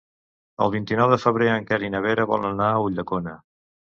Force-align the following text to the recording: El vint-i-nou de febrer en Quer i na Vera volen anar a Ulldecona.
El 0.65 0.71
vint-i-nou 0.75 1.11
de 1.15 1.19
febrer 1.25 1.49
en 1.57 1.67
Quer 1.67 1.79
i 1.87 1.91
na 1.95 2.01
Vera 2.05 2.27
volen 2.31 2.49
anar 2.57 2.69
a 2.69 2.79
Ulldecona. 2.87 3.37